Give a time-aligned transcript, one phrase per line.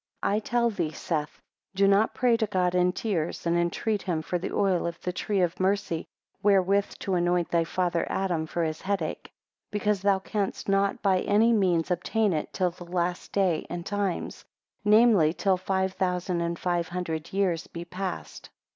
[0.23, 1.39] 4 I tell thee, Seth,
[1.75, 5.13] do not pray to God in tears, and entreat him for the oil of the
[5.13, 6.07] tree of mercy
[6.41, 9.25] wherewith to anoint thy father Adam for his head ache;
[9.71, 13.85] 5 Because thou canst not by any means obtain it till the last day and
[13.85, 14.43] times,
[14.83, 18.49] namely, till five thousand and five hundred years be past.